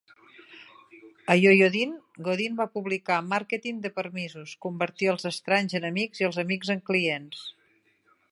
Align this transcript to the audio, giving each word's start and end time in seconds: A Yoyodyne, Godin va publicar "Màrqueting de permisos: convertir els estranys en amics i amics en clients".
A 1.33 1.35
Yoyodyne, 1.39 1.97
Godin 2.27 2.55
va 2.61 2.67
publicar 2.77 3.19
"Màrqueting 3.33 3.83
de 3.85 3.93
permisos: 3.99 4.55
convertir 4.67 5.11
els 5.13 5.29
estranys 5.33 5.79
en 5.81 5.85
amics 5.93 6.23
i 6.25 6.31
amics 6.47 6.73
en 6.77 6.83
clients". 6.91 7.47